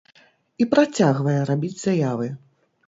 І 0.65 0.67
працягвае 0.71 1.39
рабіць 1.51 1.79
заявы. 1.87 2.27